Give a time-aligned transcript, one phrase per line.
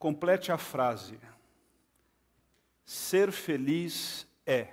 [0.00, 1.20] Complete a frase.
[2.86, 4.68] Ser feliz é.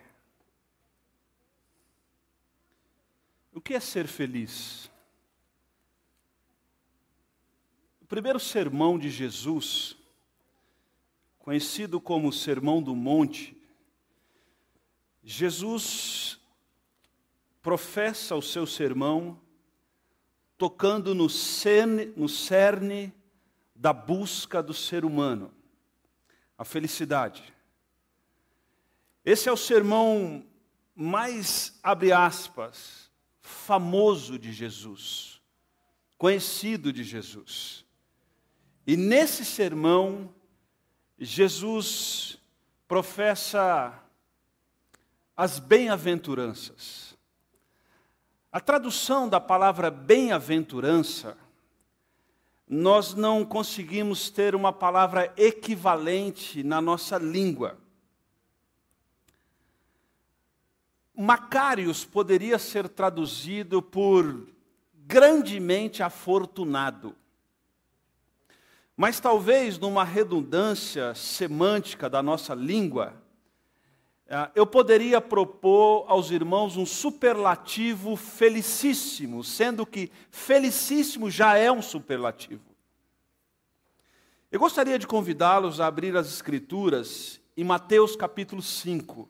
[3.53, 4.90] O que é ser feliz?
[8.02, 9.98] O primeiro sermão de Jesus,
[11.39, 13.54] conhecido como Sermão do Monte,
[15.21, 16.39] Jesus
[17.62, 19.38] professa o seu sermão
[20.57, 23.14] tocando no cerne, no cerne
[23.78, 25.54] da busca do ser humano,
[26.57, 27.54] a felicidade.
[29.24, 30.43] Esse é o sermão
[30.96, 35.39] mais, abre aspas, famoso de Jesus,
[36.17, 37.85] conhecido de Jesus.
[38.85, 40.33] E nesse sermão,
[41.19, 42.39] Jesus
[42.88, 44.03] professa
[45.35, 47.16] as bem-aventuranças.
[48.52, 51.38] A tradução da palavra bem-aventurança
[52.70, 57.77] nós não conseguimos ter uma palavra equivalente na nossa língua.
[61.16, 64.47] Macários poderia ser traduzido por
[64.94, 67.16] grandemente afortunado.
[68.95, 73.13] Mas talvez numa redundância semântica da nossa língua,
[74.28, 81.81] eh, eu poderia propor aos irmãos um superlativo felicíssimo, sendo que felicíssimo já é um
[81.81, 82.66] superlativo.
[84.58, 89.30] Eu gostaria de convidá-los a abrir as Escrituras em Mateus capítulo 5,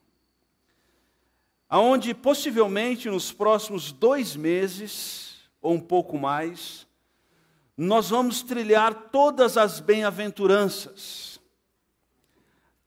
[1.67, 6.87] aonde possivelmente nos próximos dois meses, ou um pouco mais,
[7.75, 11.41] nós vamos trilhar todas as bem-aventuranças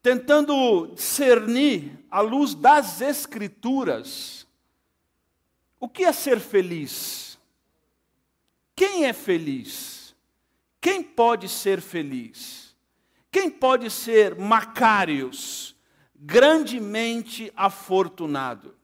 [0.00, 4.46] tentando discernir, à luz das Escrituras,
[5.78, 7.38] o que é ser feliz?
[8.74, 9.99] Quem é feliz?
[10.80, 12.74] Quem pode ser feliz?
[13.30, 15.76] Quem pode ser Macários,
[16.16, 18.74] grandemente afortunado?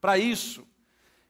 [0.00, 0.66] Para isso,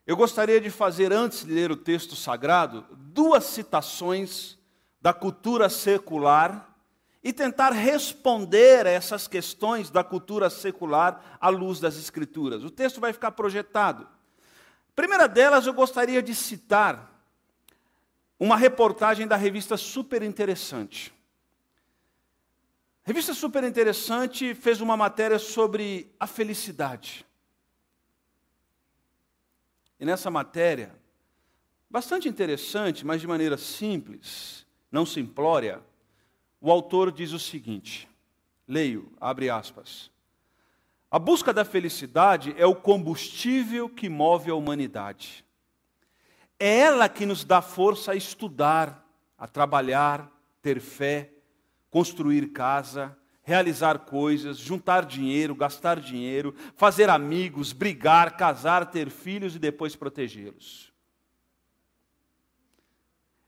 [0.05, 4.57] eu gostaria de fazer, antes de ler o texto sagrado, duas citações
[5.01, 6.75] da cultura secular
[7.23, 12.63] e tentar responder a essas questões da cultura secular à luz das Escrituras.
[12.63, 14.03] O texto vai ficar projetado.
[14.03, 17.18] A primeira delas, eu gostaria de citar
[18.39, 21.13] uma reportagem da revista Super Interessante.
[23.03, 27.25] Revista Super Interessante fez uma matéria sobre a felicidade.
[29.99, 30.95] E nessa matéria,
[31.89, 35.83] bastante interessante, mas de maneira simples, não simplória,
[36.61, 38.07] o autor diz o seguinte:
[38.65, 40.09] leio, abre aspas.
[41.11, 45.43] A busca da felicidade é o combustível que move a humanidade.
[46.59, 50.29] É ela que nos dá força a estudar, a trabalhar,
[50.61, 51.31] ter fé,
[51.89, 59.59] construir casa, realizar coisas, juntar dinheiro, gastar dinheiro, fazer amigos, brigar, casar, ter filhos e
[59.59, 60.91] depois protegê-los.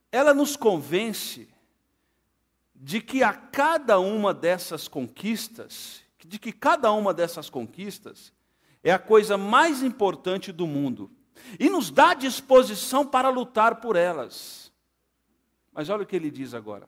[0.09, 1.49] Ela nos convence
[2.73, 8.33] de que a cada uma dessas conquistas, de que cada uma dessas conquistas
[8.83, 11.11] é a coisa mais importante do mundo
[11.59, 14.71] e nos dá disposição para lutar por elas.
[15.71, 16.87] Mas olha o que ele diz agora.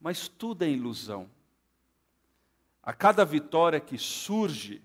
[0.00, 1.30] Mas tudo é ilusão.
[2.82, 4.82] A cada vitória que surge,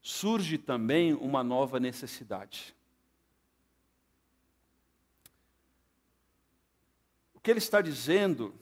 [0.00, 2.74] surge também uma nova necessidade.
[7.42, 8.54] que ele está dizendo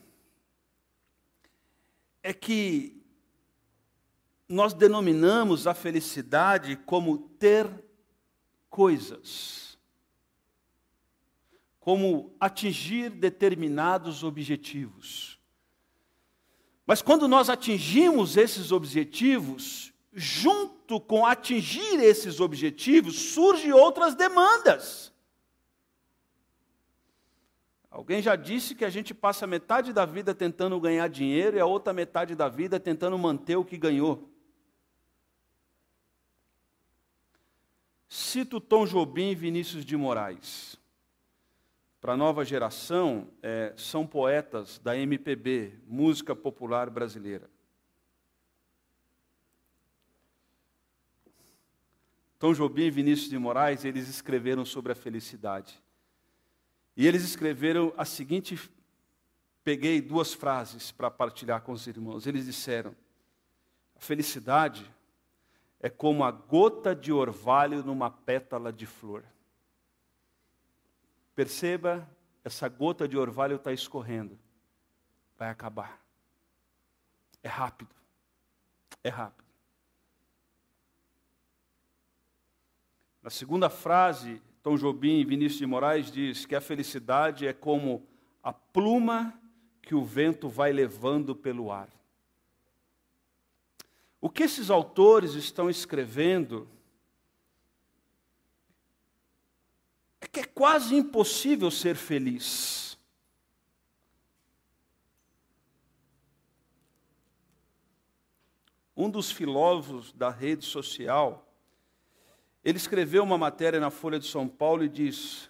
[2.23, 2.99] é que
[4.49, 7.69] nós denominamos a felicidade como ter
[8.71, 9.77] coisas,
[11.81, 15.39] como atingir determinados objetivos.
[16.87, 25.13] Mas quando nós atingimos esses objetivos, junto com atingir esses objetivos, surgem outras demandas.
[27.91, 31.67] Alguém já disse que a gente passa metade da vida tentando ganhar dinheiro e a
[31.67, 34.30] outra metade da vida tentando manter o que ganhou.
[38.13, 40.77] Cito Tom Jobim e Vinícius de Moraes.
[42.01, 47.49] Para a nova geração, é, são poetas da MPB, música popular brasileira.
[52.37, 55.81] Tom Jobim e Vinícius de Moraes, eles escreveram sobre a felicidade.
[56.97, 58.59] E eles escreveram a seguinte:
[59.63, 62.27] peguei duas frases para partilhar com os irmãos.
[62.27, 62.93] Eles disseram:
[63.95, 64.91] a felicidade
[65.81, 69.25] é como a gota de orvalho numa pétala de flor.
[71.35, 72.07] Perceba,
[72.45, 74.39] essa gota de orvalho está escorrendo.
[75.39, 75.99] vai acabar.
[77.43, 77.95] É rápido.
[79.03, 79.49] É rápido.
[83.23, 88.07] Na segunda frase, Tom Jobim e Vinícius de Moraes diz que a felicidade é como
[88.43, 89.39] a pluma
[89.81, 91.89] que o vento vai levando pelo ar.
[94.21, 96.69] O que esses autores estão escrevendo
[100.21, 102.99] é que é quase impossível ser feliz.
[108.95, 111.51] Um dos filósofos da rede social,
[112.63, 115.49] ele escreveu uma matéria na Folha de São Paulo e diz: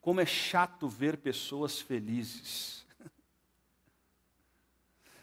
[0.00, 2.86] Como é chato ver pessoas felizes.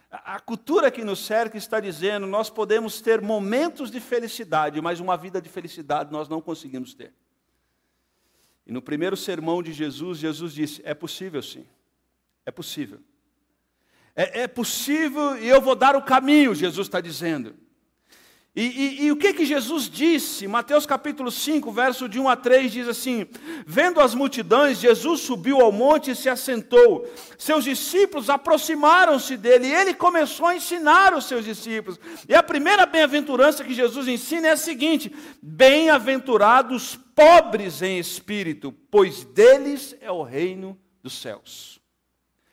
[0.09, 5.17] A cultura que nos cerca está dizendo: nós podemos ter momentos de felicidade, mas uma
[5.17, 7.13] vida de felicidade nós não conseguimos ter.
[8.65, 11.65] E no primeiro sermão de Jesus, Jesus disse: é possível sim,
[12.45, 12.99] é possível.
[14.15, 17.55] É, é possível e eu vou dar o caminho, Jesus está dizendo.
[18.57, 20.47] E, e, e, o que que Jesus disse?
[20.47, 23.27] Mateus capítulo 5, verso de 1 a 3 diz assim:
[23.67, 27.07] Vendo as multidões, Jesus subiu ao monte e se assentou.
[27.37, 31.99] Seus discípulos aproximaram-se dele e ele começou a ensinar os seus discípulos.
[32.27, 39.23] E a primeira bem-aventurança que Jesus ensina é a seguinte: Bem-aventurados pobres em espírito, pois
[39.23, 41.79] deles é o reino dos céus.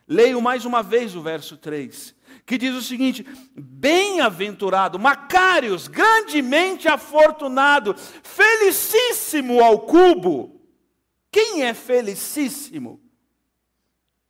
[0.07, 2.15] Leio mais uma vez o verso 3
[2.45, 10.61] que diz o seguinte: Bem-aventurado, Macários, grandemente afortunado, felicíssimo ao cubo.
[11.31, 13.01] Quem é felicíssimo?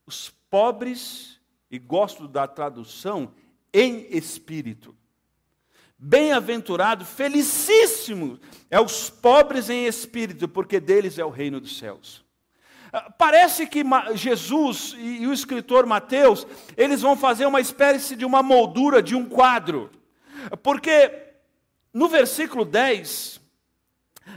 [0.06, 1.40] Os pobres,
[1.70, 3.34] e gosto da tradução,
[3.72, 4.96] em espírito.
[5.98, 8.38] Bem-aventurado, felicíssimo
[8.70, 12.23] é os pobres em espírito, porque deles é o reino dos céus.
[12.96, 13.82] Ah, parece que
[14.14, 16.46] Jesus e o escritor Mateus,
[16.76, 19.90] eles vão fazer uma espécie de uma moldura de um quadro.
[20.62, 21.10] Porque
[21.92, 23.40] no versículo 10,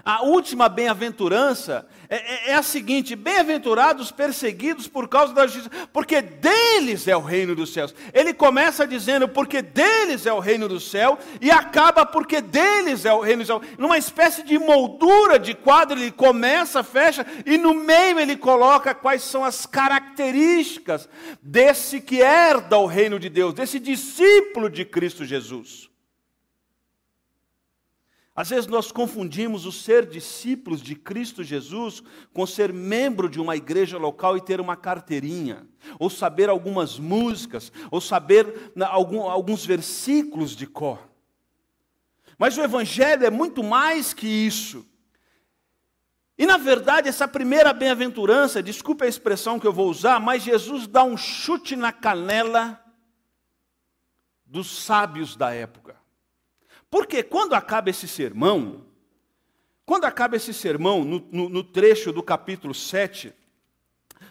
[0.04, 6.22] a última bem-aventurança é, é, é, a seguinte: bem-aventurados perseguidos por causa da justiça, porque
[6.22, 7.94] deles é o reino dos céus.
[8.14, 13.14] Ele começa dizendo, porque deles é o reino do céu, e acaba porque deles é
[13.14, 13.62] o reino do céu.
[13.78, 19.24] Numa espécie de moldura de quadro, ele começa, fecha, e no meio ele coloca quais
[19.24, 21.10] são as características
[21.42, 25.90] desse que herda o reino de Deus, desse discípulo de Cristo Jesus.
[28.38, 33.56] Às vezes nós confundimos o ser discípulos de Cristo Jesus com ser membro de uma
[33.56, 35.68] igreja local e ter uma carteirinha,
[35.98, 41.00] ou saber algumas músicas, ou saber alguns versículos de cor.
[42.38, 44.86] Mas o Evangelho é muito mais que isso.
[46.38, 50.86] E na verdade, essa primeira bem-aventurança, desculpe a expressão que eu vou usar, mas Jesus
[50.86, 52.80] dá um chute na canela
[54.46, 55.98] dos sábios da época.
[56.90, 58.86] Porque quando acaba esse sermão,
[59.86, 63.34] quando acaba esse sermão, no, no, no, trecho do capítulo 7,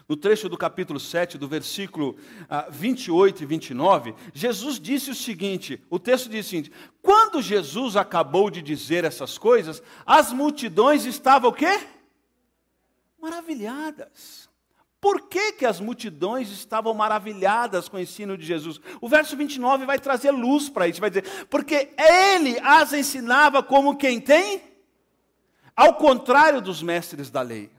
[0.07, 2.17] no trecho do capítulo 7, do versículo
[2.49, 6.71] ah, 28 e 29, Jesus disse o seguinte: o texto diz o seguinte:
[7.01, 11.87] quando Jesus acabou de dizer essas coisas, as multidões estavam o quê?
[13.19, 14.46] Maravilhadas.
[14.99, 18.81] Por que, que as multidões estavam maravilhadas com o ensino de Jesus?
[18.99, 23.95] O verso 29 vai trazer luz para isso, vai dizer, porque ele as ensinava como
[23.95, 24.63] quem tem,
[25.75, 27.69] ao contrário dos mestres da lei.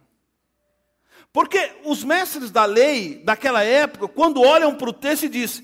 [1.32, 5.62] Porque os mestres da lei daquela época, quando olham para o texto e diz,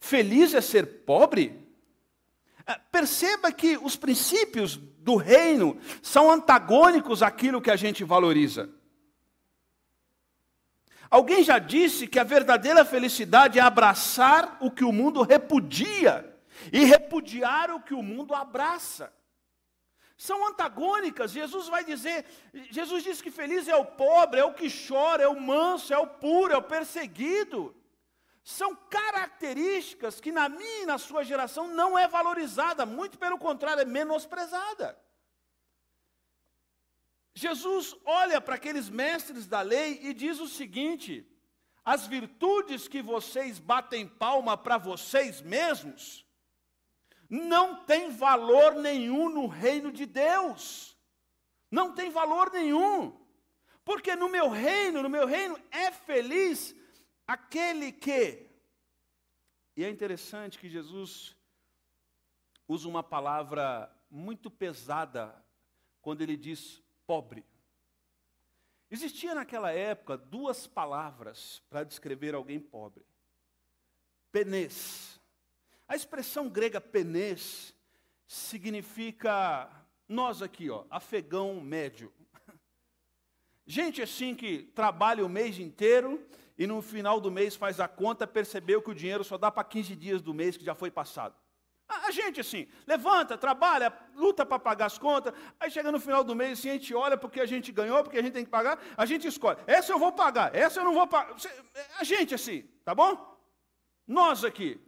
[0.00, 1.64] feliz é ser pobre,
[2.66, 8.68] é, perceba que os princípios do reino são antagônicos àquilo que a gente valoriza.
[11.10, 16.36] Alguém já disse que a verdadeira felicidade é abraçar o que o mundo repudia
[16.72, 19.12] e repudiar o que o mundo abraça.
[20.16, 21.30] São antagônicas.
[21.30, 22.26] Jesus vai dizer,
[22.70, 25.98] Jesus diz que feliz é o pobre, é o que chora, é o manso, é
[25.98, 27.74] o puro, é o perseguido.
[28.42, 33.82] São características que na minha e na sua geração não é valorizada, muito pelo contrário,
[33.82, 34.98] é menosprezada.
[37.38, 41.24] Jesus olha para aqueles mestres da lei e diz o seguinte:
[41.84, 46.26] as virtudes que vocês batem palma para vocês mesmos,
[47.30, 50.96] não tem valor nenhum no reino de Deus.
[51.70, 53.16] Não tem valor nenhum.
[53.84, 56.74] Porque no meu reino, no meu reino é feliz
[57.24, 58.50] aquele que.
[59.76, 61.36] E é interessante que Jesus
[62.66, 65.40] usa uma palavra muito pesada
[66.02, 67.42] quando ele diz pobre.
[68.90, 73.02] Existia naquela época duas palavras para descrever alguém pobre.
[74.30, 75.18] penês.
[75.88, 77.74] A expressão grega penês
[78.26, 79.70] significa
[80.06, 82.12] nós aqui, ó, afegão médio.
[83.66, 86.22] Gente assim que trabalha o mês inteiro
[86.58, 89.64] e no final do mês faz a conta, percebeu que o dinheiro só dá para
[89.64, 91.34] 15 dias do mês que já foi passado.
[91.88, 96.34] A gente assim, levanta, trabalha, luta para pagar as contas, aí chega no final do
[96.34, 98.78] mês, assim, a gente olha porque a gente ganhou, porque a gente tem que pagar,
[98.94, 101.34] a gente escolhe, essa eu vou pagar, essa eu não vou pagar.
[101.98, 103.38] A gente assim, tá bom?
[104.06, 104.80] Nós aqui.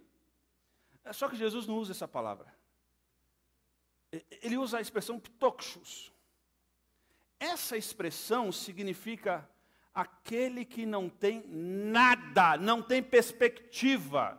[1.03, 2.47] É só que Jesus não usa essa palavra.
[4.43, 6.13] Ele usa a expressão ptoxos.
[7.39, 9.49] Essa expressão significa
[9.95, 14.39] aquele que não tem nada, não tem perspectiva,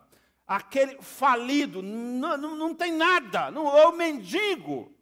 [0.55, 4.93] aquele falido, não, não, não tem nada, não, é o mendigo.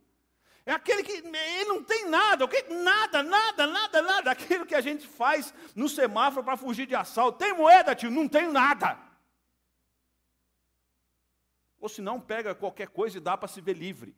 [0.63, 2.63] É aquele que ele não tem nada, okay?
[2.69, 4.31] nada, nada, nada, nada.
[4.31, 7.39] Aquilo que a gente faz no semáforo para fugir de assalto.
[7.39, 8.11] Tem moeda, tio?
[8.11, 8.99] Não tem nada.
[11.79, 14.15] Ou se não, pega qualquer coisa e dá para se ver livre.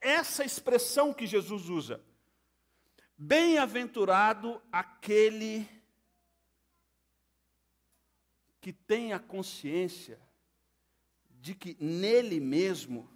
[0.00, 2.02] Essa expressão que Jesus usa.
[3.18, 5.68] Bem-aventurado aquele
[8.66, 10.20] que tem a consciência
[11.30, 13.08] de que nele mesmo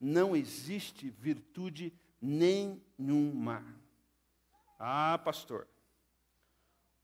[0.00, 3.62] não existe virtude nenhuma.
[4.78, 5.68] Ah, pastor,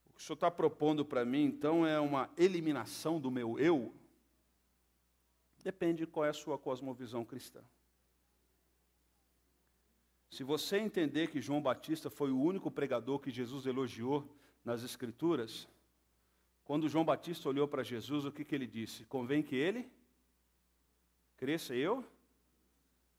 [0.06, 3.94] o que o senhor está propondo para mim, então, é uma eliminação do meu eu?
[5.62, 7.62] Depende de qual é a sua cosmovisão cristã.
[10.30, 14.26] Se você entender que João Batista foi o único pregador que Jesus elogiou
[14.64, 15.68] nas Escrituras,
[16.70, 19.04] quando João Batista olhou para Jesus, o que, que ele disse?
[19.06, 19.90] Convém que ele
[21.36, 22.08] cresça e eu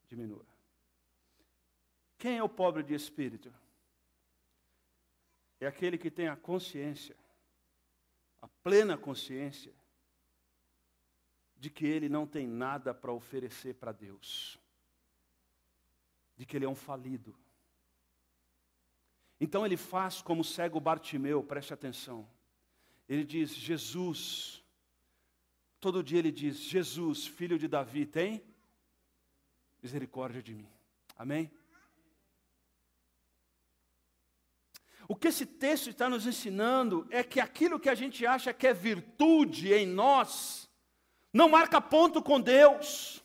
[0.07, 0.45] diminua.
[2.17, 3.53] Quem é o pobre de espírito?
[5.59, 7.13] É aquele que tem a consciência,
[8.41, 9.73] a plena consciência,
[11.57, 14.57] de que ele não tem nada para oferecer para Deus
[16.37, 17.35] de que ele é um falido.
[19.41, 22.25] Então ele faz como cego Bartimeu, preste atenção.
[23.11, 24.63] Ele diz: Jesus,
[25.81, 28.41] todo dia ele diz: Jesus, filho de Davi, tem
[29.83, 30.69] misericórdia de mim.
[31.17, 31.51] Amém?
[35.09, 38.65] O que esse texto está nos ensinando é que aquilo que a gente acha que
[38.65, 40.69] é virtude em nós,
[41.33, 43.21] não marca ponto com Deus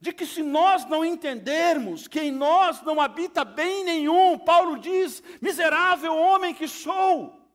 [0.00, 5.22] de que se nós não entendermos que em nós não habita bem nenhum, Paulo diz:
[5.42, 7.45] miserável homem que sou.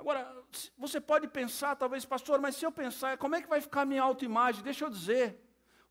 [0.00, 0.34] Agora,
[0.78, 3.84] você pode pensar, talvez, pastor, mas se eu pensar, como é que vai ficar a
[3.84, 4.64] minha autoimagem?
[4.64, 5.38] Deixa eu dizer,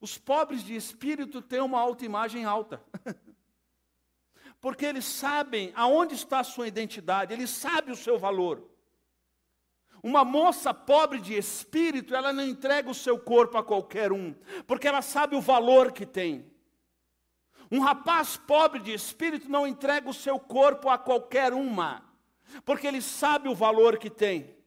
[0.02, 2.84] os pobres de espírito têm uma autoimagem alta.
[4.60, 8.68] Porque eles sabem aonde está a sua identidade, eles sabem o seu valor.
[10.02, 14.34] Uma moça pobre de espírito, ela não entrega o seu corpo a qualquer um,
[14.66, 16.52] porque ela sabe o valor que tem.
[17.72, 22.09] Um rapaz pobre de espírito não entrega o seu corpo a qualquer uma,
[22.66, 24.60] porque ele sabe o valor que tem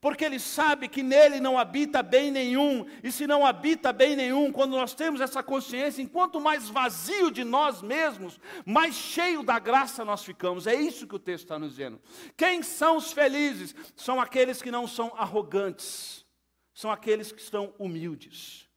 [0.00, 4.52] porque ele sabe que nele não habita bem nenhum, e se não habita bem nenhum,
[4.52, 10.04] quando nós temos essa consciência, enquanto mais vazio de nós mesmos, mais cheio da graça
[10.04, 10.66] nós ficamos.
[10.66, 12.00] É isso que o texto está nos dizendo.
[12.36, 13.74] Quem são os felizes?
[13.96, 16.26] São aqueles que não são arrogantes,
[16.74, 18.68] são aqueles que estão humildes.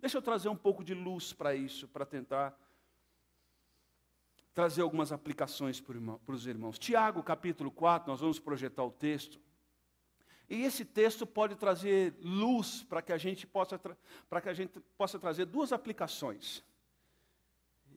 [0.00, 2.56] Deixa eu trazer um pouco de luz para isso, para tentar
[4.58, 6.80] trazer algumas aplicações para os irmãos.
[6.80, 9.38] Tiago, capítulo 4, nós vamos projetar o texto.
[10.50, 14.80] E esse texto pode trazer luz para que a gente possa para que a gente
[14.96, 16.64] possa trazer duas aplicações.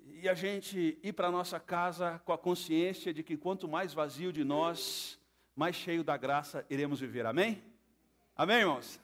[0.05, 4.31] E a gente ir para nossa casa com a consciência de que quanto mais vazio
[4.31, 5.19] de nós,
[5.55, 7.25] mais cheio da graça iremos viver.
[7.25, 7.59] Amém?
[8.35, 9.01] Amém, irmãos?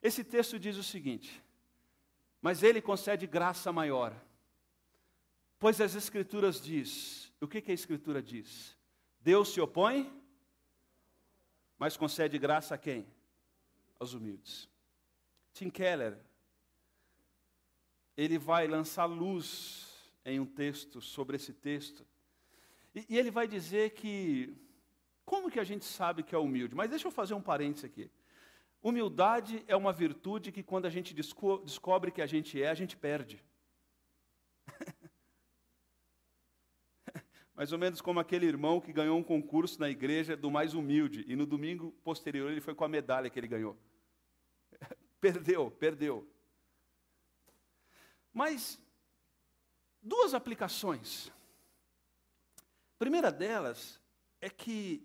[0.00, 1.42] Esse texto diz o seguinte:
[2.40, 4.14] Mas ele concede graça maior.
[5.58, 8.76] Pois as escrituras diz, o que, que a escritura diz?
[9.20, 10.18] Deus se opõe
[11.78, 13.06] mas concede graça a quem?
[14.00, 14.68] Aos humildes.
[15.52, 16.18] Tim Keller,
[18.16, 22.04] ele vai lançar luz em um texto sobre esse texto.
[22.94, 24.56] E, e, ele vai dizer que
[25.24, 26.74] como que a gente sabe que é humilde?
[26.74, 28.10] Mas deixa eu fazer um parênteses aqui.
[28.82, 32.74] Humildade é uma virtude que quando a gente desco descobre que a gente é, a
[32.74, 33.44] gente perde.
[37.58, 41.24] Mais ou menos como aquele irmão que ganhou um concurso na igreja do mais humilde,
[41.26, 43.76] e no domingo posterior ele foi com a medalha que ele ganhou.
[45.20, 46.24] perdeu, perdeu.
[48.32, 48.80] Mas,
[50.00, 51.32] duas aplicações.
[52.94, 54.00] A primeira delas
[54.40, 55.04] é que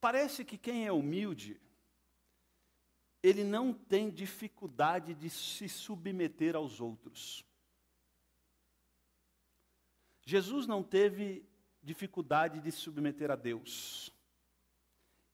[0.00, 1.60] Parece que quem é humilde,
[3.20, 7.44] ele não tem dificuldade de se submeter aos outros.
[10.30, 11.44] Jesus não teve
[11.82, 14.14] dificuldade de se submeter a Deus.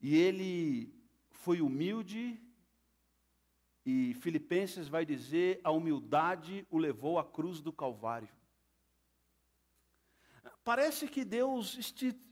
[0.00, 0.90] E ele
[1.28, 2.40] foi humilde,
[3.84, 8.30] e Filipenses vai dizer: a humildade o levou à cruz do Calvário.
[10.64, 11.76] Parece que Deus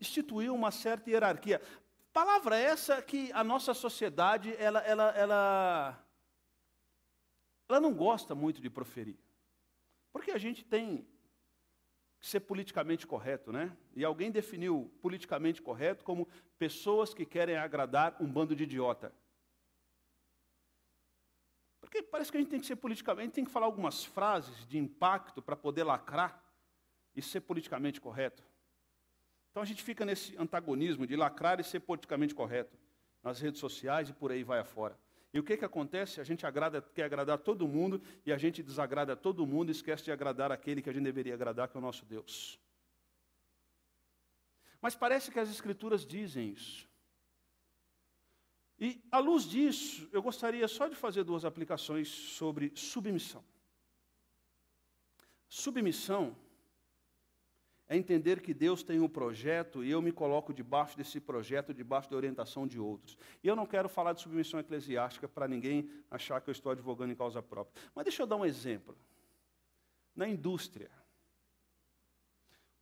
[0.00, 1.61] instituiu uma certa hierarquia.
[2.14, 6.06] Palavra essa que a nossa sociedade ela, ela, ela,
[7.68, 9.18] ela não gosta muito de proferir.
[10.11, 11.06] Porque a gente tem
[12.24, 13.76] ser politicamente correto, né?
[13.94, 16.26] E alguém definiu politicamente correto como
[16.58, 19.12] pessoas que querem agradar um bando de idiota.
[21.82, 24.78] Porque parece que a gente tem que ser politicamente, tem que falar algumas frases de
[24.78, 26.42] impacto para poder lacrar
[27.14, 28.42] e ser politicamente correto.
[29.50, 32.74] Então a gente fica nesse antagonismo de lacrar e ser politicamente correto
[33.22, 34.98] nas redes sociais e por aí vai afora.
[35.34, 36.20] E o que, que acontece?
[36.20, 40.04] A gente agrada, quer agradar todo mundo e a gente desagrada todo mundo e esquece
[40.04, 42.56] de agradar aquele que a gente deveria agradar, que é o nosso Deus.
[44.80, 46.88] Mas parece que as Escrituras dizem isso.
[48.78, 53.44] E, à luz disso, eu gostaria só de fazer duas aplicações sobre submissão.
[55.48, 56.36] Submissão
[57.94, 62.10] é entender que Deus tem um projeto e eu me coloco debaixo desse projeto, debaixo
[62.10, 63.16] da orientação de outros.
[63.42, 67.12] E eu não quero falar de submissão eclesiástica para ninguém achar que eu estou advogando
[67.12, 67.82] em causa própria.
[67.94, 68.96] Mas deixa eu dar um exemplo.
[70.14, 70.90] Na indústria,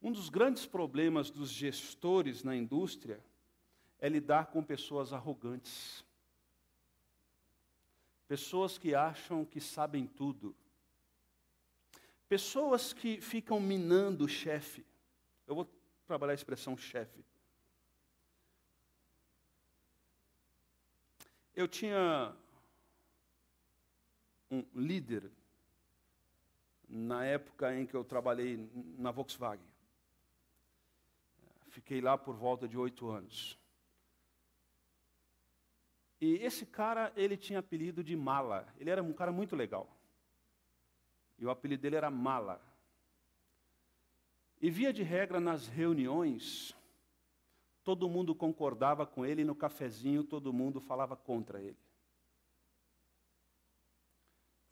[0.01, 3.23] um dos grandes problemas dos gestores na indústria
[3.99, 6.05] é lidar com pessoas arrogantes.
[8.27, 10.57] Pessoas que acham que sabem tudo.
[12.29, 14.87] Pessoas que ficam minando o chefe.
[15.53, 15.71] Eu vou
[16.07, 17.23] trabalhar a expressão chefe.
[21.55, 22.35] Eu tinha
[24.51, 25.31] um líder
[26.89, 29.67] na época em que eu trabalhei na Volkswagen.
[31.69, 33.59] Fiquei lá por volta de oito anos.
[36.19, 38.67] E esse cara, ele tinha apelido de Mala.
[38.79, 39.87] Ele era um cara muito legal.
[41.39, 42.72] E o apelido dele era Mala.
[44.63, 46.73] E via de regra nas reuniões,
[47.83, 51.77] todo mundo concordava com ele, e no cafezinho todo mundo falava contra ele.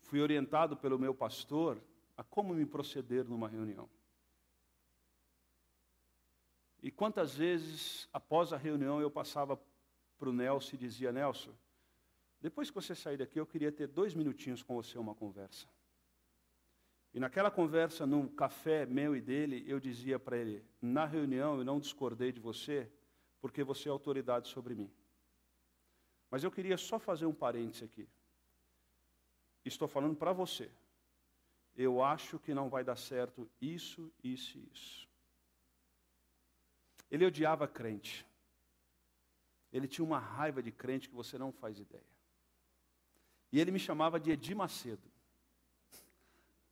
[0.03, 1.77] Fui orientado pelo meu pastor
[2.15, 3.89] a como me proceder numa reunião.
[6.81, 9.61] E quantas vezes, após a reunião, eu passava
[10.17, 11.53] para o Nelson e dizia: Nelson,
[12.39, 15.67] depois que você sair daqui, eu queria ter dois minutinhos com você, uma conversa.
[17.13, 21.65] E naquela conversa, num café meu e dele, eu dizia para ele: na reunião eu
[21.65, 22.89] não discordei de você,
[23.41, 24.89] porque você é autoridade sobre mim.
[26.29, 28.07] Mas eu queria só fazer um parêntese aqui.
[29.65, 30.71] Estou falando para você.
[31.75, 35.09] Eu acho que não vai dar certo isso, isso e isso.
[37.09, 38.25] Ele odiava crente.
[39.71, 42.05] Ele tinha uma raiva de crente que você não faz ideia.
[43.51, 45.10] E ele me chamava de Edir Macedo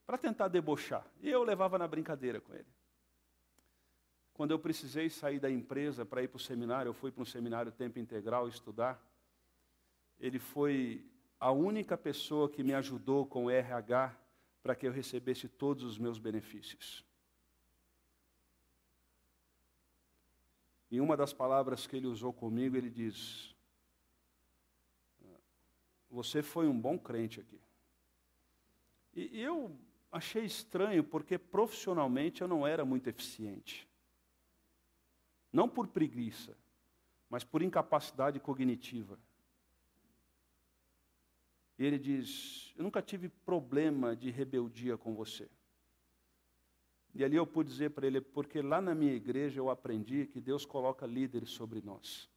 [0.10, 1.06] para tentar debochar.
[1.22, 2.66] E eu levava na brincadeira com ele.
[4.34, 7.26] Quando eu precisei sair da empresa para ir para o seminário, eu fui para um
[7.28, 9.00] seminário tempo integral estudar.
[10.20, 11.06] Ele foi
[11.40, 14.18] a única pessoa que me ajudou com o RH
[14.64, 17.06] para que eu recebesse todos os meus benefícios.
[20.90, 23.56] E uma das palavras que ele usou comigo, ele diz:
[26.10, 27.62] Você foi um bom crente aqui.
[29.14, 29.80] E eu
[30.12, 33.88] achei estranho porque profissionalmente eu não era muito eficiente.
[35.52, 36.56] Não por preguiça,
[37.30, 39.20] mas por incapacidade cognitiva.
[41.78, 45.50] E ele diz: Eu nunca tive problema de rebeldia com você.
[47.16, 50.42] E ali eu pude dizer para ele: Porque lá na minha igreja eu aprendi que
[50.42, 52.30] Deus coloca líderes sobre nós.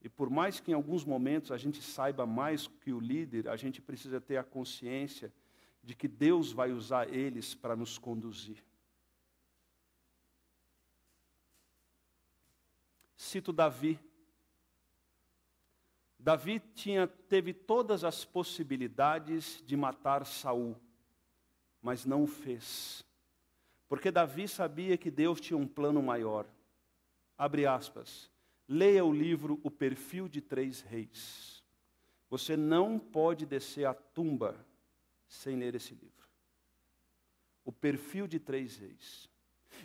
[0.00, 3.56] E por mais que em alguns momentos a gente saiba mais que o líder, a
[3.56, 5.32] gente precisa ter a consciência
[5.82, 8.62] de que Deus vai usar eles para nos conduzir.
[13.16, 13.98] Cito Davi.
[16.18, 20.76] Davi tinha, teve todas as possibilidades de matar Saul,
[21.80, 23.04] mas não o fez.
[23.88, 26.46] Porque Davi sabia que Deus tinha um plano maior.
[27.36, 28.30] Abre aspas.
[28.68, 31.62] Leia o livro O Perfil de Três Reis.
[32.30, 34.64] Você não pode descer à tumba
[35.32, 36.28] sem ler esse livro.
[37.64, 39.30] O perfil de três reis.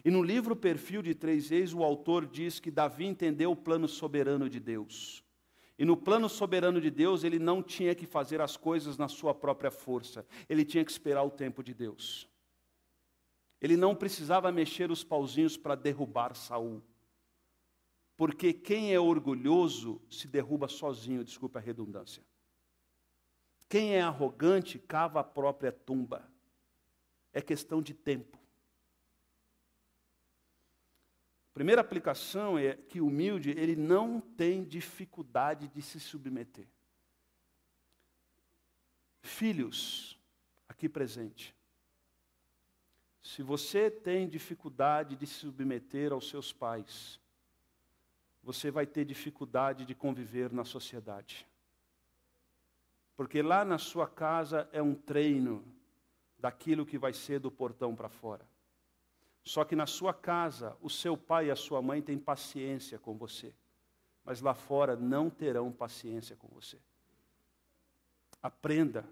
[0.03, 3.87] E no livro Perfil de Três Reis, o autor diz que Davi entendeu o plano
[3.87, 5.23] soberano de Deus.
[5.79, 9.33] E no plano soberano de Deus, ele não tinha que fazer as coisas na sua
[9.33, 12.27] própria força, ele tinha que esperar o tempo de Deus.
[13.61, 16.83] Ele não precisava mexer os pauzinhos para derrubar Saul.
[18.15, 22.23] Porque quem é orgulhoso se derruba sozinho, desculpa a redundância.
[23.69, 26.27] Quem é arrogante cava a própria tumba.
[27.33, 28.37] É questão de tempo.
[31.53, 36.67] Primeira aplicação é que o humilde, ele não tem dificuldade de se submeter.
[39.23, 40.19] Filhos,
[40.69, 41.55] aqui presente,
[43.23, 47.19] se você tem dificuldade de se submeter aos seus pais,
[48.41, 51.45] você vai ter dificuldade de conviver na sociedade.
[53.17, 55.65] Porque lá na sua casa é um treino
[56.37, 58.47] daquilo que vai ser do portão para fora.
[59.43, 63.17] Só que na sua casa, o seu pai e a sua mãe têm paciência com
[63.17, 63.55] você,
[64.23, 66.77] mas lá fora não terão paciência com você.
[68.41, 69.03] Aprenda.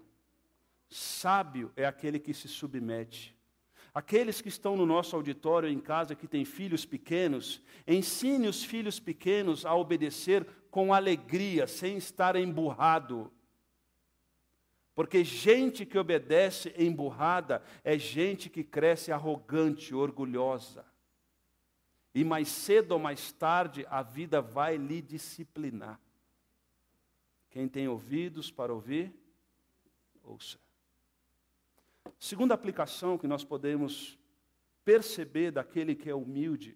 [0.88, 3.36] Sábio é aquele que se submete.
[3.92, 9.00] Aqueles que estão no nosso auditório em casa que têm filhos pequenos, ensine os filhos
[9.00, 13.32] pequenos a obedecer com alegria, sem estar emburrado.
[14.96, 20.86] Porque gente que obedece emburrada é gente que cresce arrogante, orgulhosa.
[22.14, 26.00] E mais cedo ou mais tarde a vida vai lhe disciplinar.
[27.50, 29.14] Quem tem ouvidos para ouvir,
[30.24, 30.58] ouça.
[32.18, 34.18] Segunda aplicação que nós podemos
[34.82, 36.74] perceber daquele que é humilde.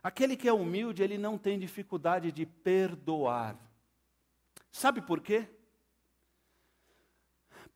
[0.00, 3.58] Aquele que é humilde, ele não tem dificuldade de perdoar.
[4.70, 5.48] Sabe por quê?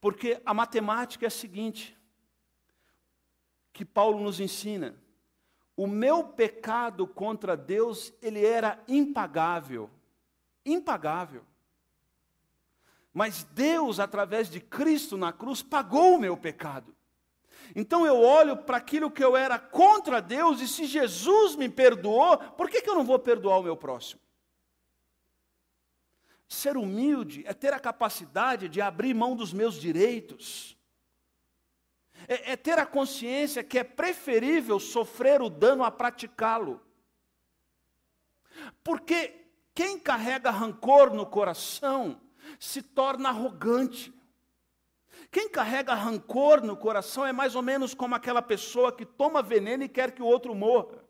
[0.01, 1.97] Porque a matemática é a seguinte,
[3.73, 4.97] que Paulo nos ensina.
[5.77, 9.89] O meu pecado contra Deus, ele era impagável.
[10.65, 11.45] Impagável.
[13.13, 16.95] Mas Deus, através de Cristo na cruz, pagou o meu pecado.
[17.75, 22.39] Então eu olho para aquilo que eu era contra Deus, e se Jesus me perdoou,
[22.39, 24.21] por que, que eu não vou perdoar o meu próximo?
[26.49, 30.77] Ser humilde é ter a capacidade de abrir mão dos meus direitos.
[32.27, 36.81] É, é ter a consciência que é preferível sofrer o dano a praticá-lo.
[38.83, 39.35] Porque
[39.75, 42.21] quem carrega rancor no coração
[42.59, 44.13] se torna arrogante.
[45.31, 49.85] Quem carrega rancor no coração é mais ou menos como aquela pessoa que toma veneno
[49.85, 51.08] e quer que o outro morra.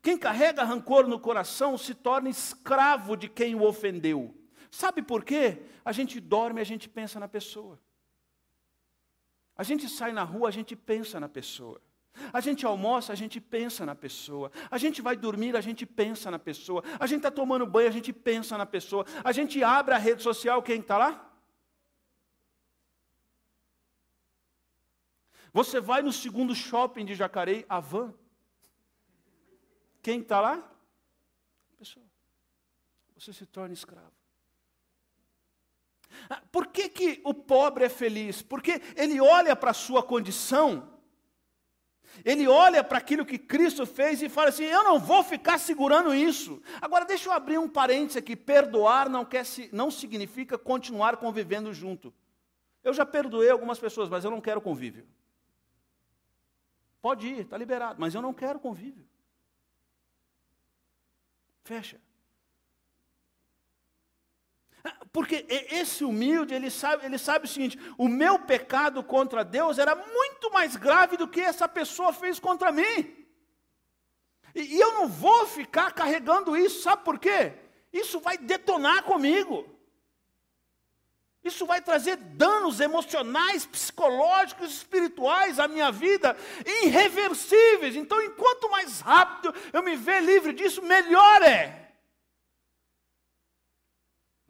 [0.00, 4.34] Quem carrega rancor no coração se torna escravo de quem o ofendeu.
[4.70, 5.62] Sabe por quê?
[5.84, 7.78] A gente dorme, a gente pensa na pessoa.
[9.56, 11.80] A gente sai na rua, a gente pensa na pessoa.
[12.32, 14.50] A gente almoça, a gente pensa na pessoa.
[14.70, 16.82] A gente vai dormir, a gente pensa na pessoa.
[16.98, 19.04] A gente está tomando banho, a gente pensa na pessoa.
[19.22, 21.28] A gente abre a rede social, quem está lá?
[25.52, 28.14] Você vai no segundo shopping de Jacareí, a van.
[30.02, 30.54] Quem está lá?
[30.54, 32.04] A pessoa.
[33.16, 34.12] Você se torna escravo.
[36.28, 38.42] Ah, por que, que o pobre é feliz?
[38.42, 40.92] Porque ele olha para a sua condição,
[42.24, 46.14] ele olha para aquilo que Cristo fez e fala assim: eu não vou ficar segurando
[46.14, 46.60] isso.
[46.80, 52.12] Agora, deixa eu abrir um parênteses aqui: perdoar não, quer, não significa continuar convivendo junto.
[52.84, 55.06] Eu já perdoei algumas pessoas, mas eu não quero convívio.
[57.00, 59.06] Pode ir, está liberado, mas eu não quero convívio.
[61.64, 62.00] Fecha.
[64.84, 69.78] Ah, porque esse humilde, ele sabe, ele sabe o seguinte: o meu pecado contra Deus
[69.78, 73.16] era muito mais grave do que essa pessoa fez contra mim.
[74.54, 77.54] E, e eu não vou ficar carregando isso, sabe por quê?
[77.92, 79.71] Isso vai detonar comigo.
[81.44, 86.36] Isso vai trazer danos emocionais, psicológicos, espirituais à minha vida,
[86.84, 87.96] irreversíveis.
[87.96, 91.92] Então, enquanto mais rápido eu me ver livre disso, melhor é.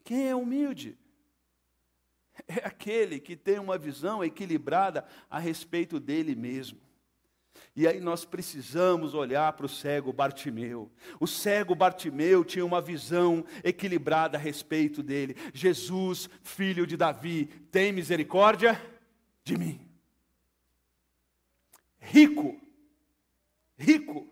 [0.05, 0.99] Quem é humilde?
[2.47, 6.81] É aquele que tem uma visão equilibrada a respeito dele mesmo.
[7.75, 10.91] E aí nós precisamos olhar para o cego Bartimeu.
[11.19, 15.35] O cego Bartimeu tinha uma visão equilibrada a respeito dele.
[15.55, 18.81] Jesus, filho de Davi, tem misericórdia
[19.43, 19.89] de mim.
[21.99, 22.61] Rico,
[23.79, 24.29] rico,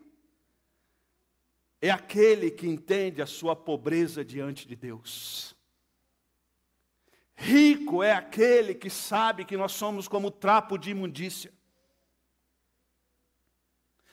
[1.81, 5.55] é aquele que entende a sua pobreza diante de Deus.
[7.33, 11.51] Rico é aquele que sabe que nós somos como trapo de imundícia.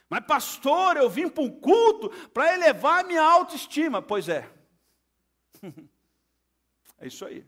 [0.08, 4.00] Mas, pastor, eu vim para um culto para elevar a minha autoestima.
[4.00, 4.50] Pois é.
[7.00, 7.46] É isso aí.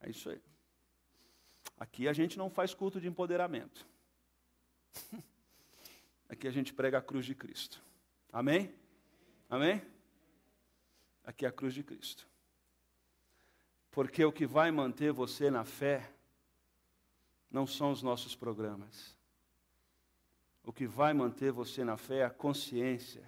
[0.00, 0.40] É isso aí.
[1.76, 3.84] Aqui a gente não faz culto de empoderamento.
[6.28, 7.82] Aqui a gente prega a cruz de Cristo.
[8.32, 8.72] Amém?
[9.50, 9.82] Amém?
[11.24, 12.28] Aqui é a cruz de Cristo.
[13.90, 16.12] Porque o que vai manter você na fé
[17.50, 19.17] não são os nossos programas.
[20.68, 23.24] O que vai manter você na fé é a consciência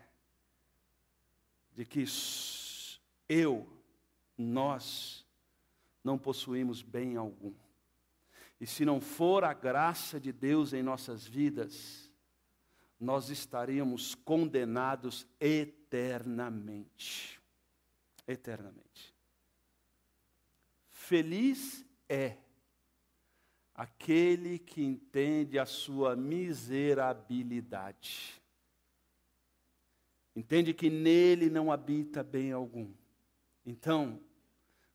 [1.75, 2.05] de que
[3.27, 3.67] eu,
[4.37, 5.27] nós,
[6.05, 7.55] não possuímos bem algum.
[8.61, 12.13] E se não for a graça de Deus em nossas vidas,
[13.01, 17.41] nós estaríamos condenados eternamente.
[18.29, 19.15] Eternamente.
[20.91, 22.37] Feliz é
[23.81, 28.39] aquele que entende a sua miserabilidade.
[30.37, 32.93] Entende que nele não habita bem algum.
[33.65, 34.21] Então,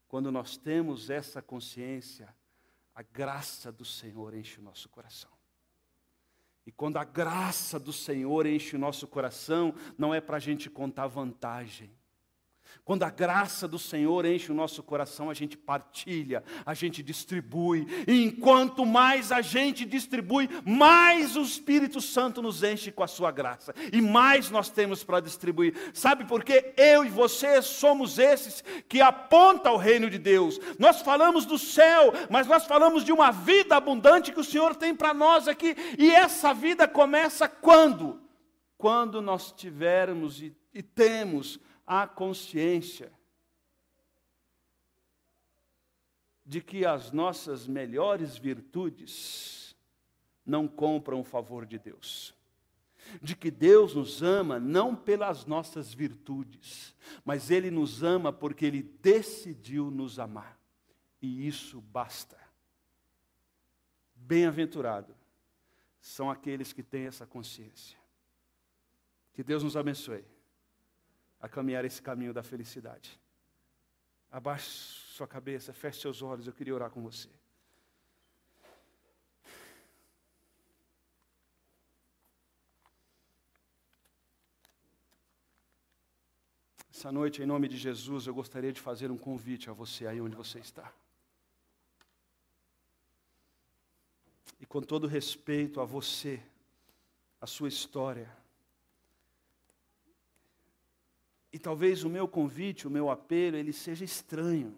[0.08, 2.32] quando nós temos essa consciência,
[2.94, 5.32] a graça do Senhor enche o nosso coração.
[6.64, 10.70] E quando a graça do Senhor enche o nosso coração, não é para a gente
[10.70, 11.90] contar vantagem
[12.84, 17.88] quando a graça do Senhor enche o nosso coração, a gente partilha, a gente distribui.
[18.08, 23.32] E enquanto mais a gente distribui, mais o Espírito Santo nos enche com a sua
[23.32, 23.74] graça.
[23.92, 25.76] E mais nós temos para distribuir.
[25.94, 26.74] Sabe por quê?
[26.78, 30.60] Eu e você somos esses que apontam o reino de Deus.
[30.78, 34.96] Nós falamos do céu, mas nós falamos de uma vida abundante que o Senhor tem
[34.96, 35.76] para nós aqui.
[35.98, 38.22] E essa vida começa quando?
[38.78, 43.12] Quando nós tivermos e, e temos a consciência
[46.46, 49.76] de que as nossas melhores virtudes
[50.46, 52.34] não compram o favor de Deus.
[53.22, 58.82] De que Deus nos ama não pelas nossas virtudes, mas Ele nos ama porque Ele
[58.82, 60.60] decidiu nos amar.
[61.22, 62.38] E isso basta.
[64.16, 65.16] Bem-aventurado
[66.00, 67.98] são aqueles que têm essa consciência.
[69.34, 70.24] Que Deus nos abençoe
[71.46, 73.20] a caminhar esse caminho da felicidade.
[74.32, 77.30] Abaixe sua cabeça, feche seus olhos, eu queria orar com você.
[86.90, 90.20] Essa noite, em nome de Jesus, eu gostaria de fazer um convite a você aí
[90.20, 90.92] onde você está.
[94.60, 96.42] E com todo respeito a você,
[97.40, 98.36] a sua história,
[101.56, 104.78] E talvez o meu convite, o meu apelo, ele seja estranho.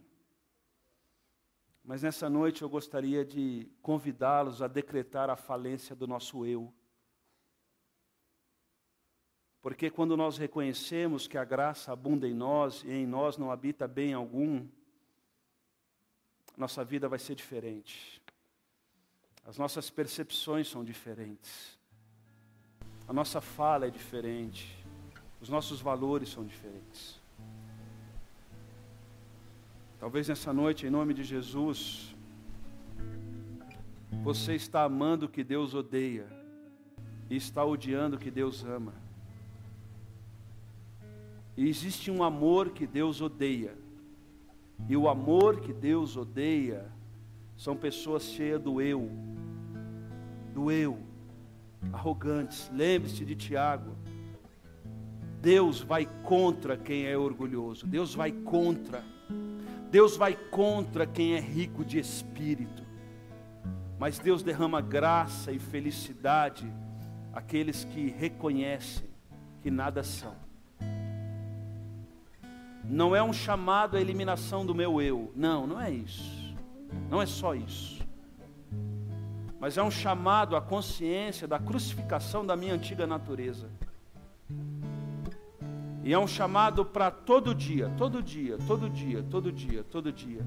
[1.84, 6.72] Mas nessa noite eu gostaria de convidá-los a decretar a falência do nosso eu.
[9.60, 13.88] Porque quando nós reconhecemos que a graça abunda em nós e em nós não habita
[13.88, 14.64] bem algum,
[16.56, 18.22] nossa vida vai ser diferente.
[19.44, 21.76] As nossas percepções são diferentes.
[23.08, 24.77] A nossa fala é diferente.
[25.42, 27.22] Os nossos valores são diferentes.
[30.00, 32.16] Talvez nessa noite, em nome de Jesus,
[34.24, 36.28] você está amando o que Deus odeia
[37.30, 38.94] e está odiando o que Deus ama.
[41.56, 43.76] E existe um amor que Deus odeia.
[44.88, 46.86] E o amor que Deus odeia
[47.58, 49.10] são pessoas cheias do eu,
[50.54, 51.00] do eu,
[51.92, 52.70] arrogantes.
[52.72, 53.96] Lembre-se de Tiago.
[55.42, 59.04] Deus vai contra quem é orgulhoso, Deus vai contra,
[59.92, 62.84] Deus vai contra quem é rico de espírito,
[64.00, 66.72] mas Deus derrama graça e felicidade
[67.32, 69.08] àqueles que reconhecem
[69.62, 70.36] que nada são.
[72.84, 76.56] Não é um chamado à eliminação do meu eu, não, não é isso,
[77.12, 78.02] não é só isso,
[79.60, 83.70] mas é um chamado à consciência da crucificação da minha antiga natureza
[86.08, 90.40] e é um chamado para todo dia, todo dia, todo dia, todo dia, todo dia.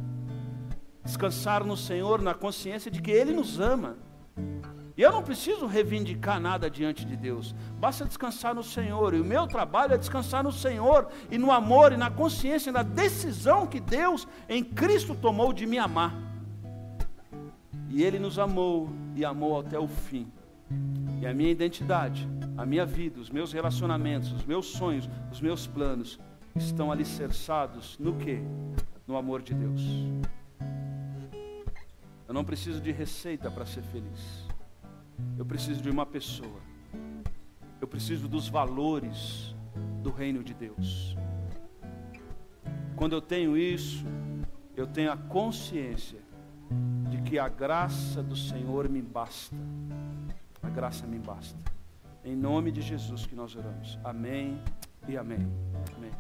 [1.05, 3.99] Descansar no Senhor na consciência de que Ele nos ama.
[4.97, 7.55] E eu não preciso reivindicar nada diante de Deus.
[7.79, 9.13] Basta descansar no Senhor.
[9.13, 12.83] E o meu trabalho é descansar no Senhor e no amor e na consciência da
[12.83, 16.15] decisão que Deus em Cristo tomou de me amar.
[17.91, 20.27] E Ele nos amou e amou até o fim.
[21.21, 25.67] E a minha identidade, a minha vida, os meus relacionamentos, os meus sonhos, os meus
[25.67, 26.19] planos
[26.57, 28.41] estão alicerçados no que?
[29.07, 29.83] No amor de Deus.
[32.27, 34.47] Eu não preciso de receita para ser feliz.
[35.37, 36.61] Eu preciso de uma pessoa
[37.81, 39.55] Eu preciso dos valores
[40.03, 41.17] do reino de Deus.
[42.95, 44.05] Quando eu tenho isso,
[44.77, 46.21] eu tenho a consciência
[47.11, 49.57] de que a graça do Senhor me basta.
[50.63, 51.59] A graça me basta.
[52.25, 53.99] Em nome de Jesus que nós oramos.
[54.05, 54.63] Amém
[55.09, 55.47] e amém.
[55.97, 56.13] Amém.